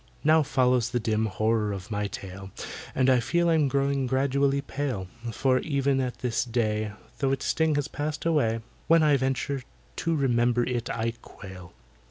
[0.23, 2.49] Now follows the dim horror of my tale,
[2.95, 7.75] And I feel I'm growing gradually pale, For, even at this day, Though its sting
[7.75, 9.61] has passed away, When I venture
[9.97, 11.73] to remember it, I quail!